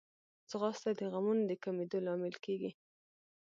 ځغاسته 0.49 0.89
د 0.99 1.01
غمونو 1.11 1.43
د 1.49 1.51
کمېدو 1.63 1.97
لامل 2.07 2.35
کېږي 2.45 2.71